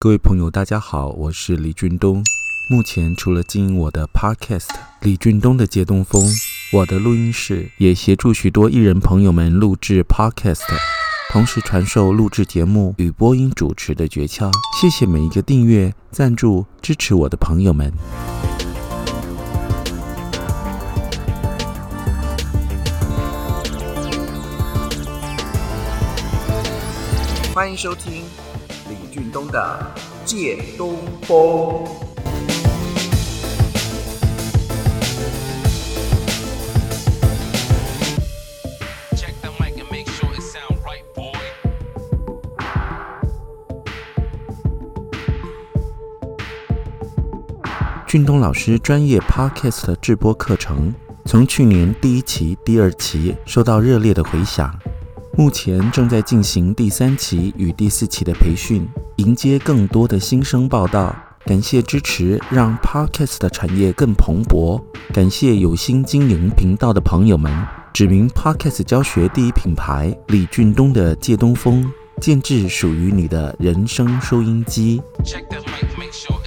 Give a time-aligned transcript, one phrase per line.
[0.00, 2.22] 各位朋友，大家好，我是李俊东。
[2.70, 4.68] 目前除了经营我的 Podcast
[5.00, 6.22] 李俊东的借东风，
[6.72, 10.62] 我的录音室也协助许多艺人朋友们录制 Podcast，
[11.32, 14.52] 同时传授录制节目与播音主持的诀窍。
[14.80, 17.92] 谢谢每一个订阅、赞助、支持我的朋友们。
[27.52, 28.22] 欢迎收听。
[29.18, 29.94] 李俊东的
[30.24, 31.84] 借东风。
[48.06, 54.72] 俊东老师专业 Podcast 的制播课程，从去年第一期、第二期受到热烈的回响。
[55.38, 58.84] 目前正在进行第三期与第四期的培训，
[59.18, 61.14] 迎接更多的新生报到。
[61.46, 64.82] 感谢支持，让 Podcast 的产业更蓬勃。
[65.14, 67.56] 感谢有心经营频道的朋友们。
[67.94, 71.88] 指明 Podcast 教学第一品牌李俊东的借东风，
[72.20, 75.00] 建置属于你的人生收音机。
[75.24, 76.37] Check the mic, make sure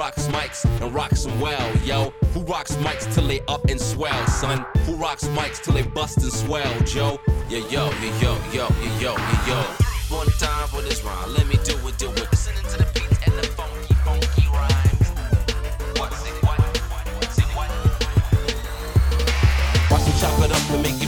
[0.00, 2.10] rocks mics and rocks them well, yo?
[2.32, 4.64] Who rocks mics till they up and swell, son?
[4.86, 7.20] Who rocks mics till they bust and swell, Joe?
[7.50, 8.66] Yo, yo, yo, yo, yo,
[8.98, 9.14] yo, yo,
[9.46, 9.60] yo.
[10.08, 12.30] One time for this rhyme, let me do it, do it.
[12.30, 15.08] Listening to the beats and the funky, funky rhymes.
[16.00, 16.58] What, say what,
[17.34, 17.68] say what?
[19.90, 20.99] Watch me chop it up and make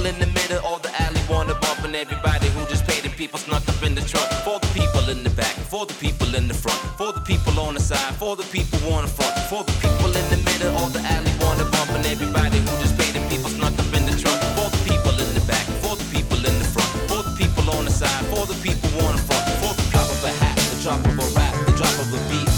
[0.00, 3.10] people in the middle, all the alley wanna bump, and everybody who just paid the
[3.10, 4.28] people snuck up in the trunk.
[4.44, 7.60] For the people in the back, for the people in the front, for the people
[7.60, 10.72] on the side, for the people on the front, for the people in the middle,
[10.78, 14.04] all the alley wanna bump, and everybody who just paid the people snuck up in
[14.06, 14.40] the trunk.
[14.56, 17.66] For the people in the back, for the people in the front, for the people
[17.76, 20.56] on the side, for the people on the front, for the drop of a hat,
[20.56, 22.49] the drop of a rap, the drop of a beat.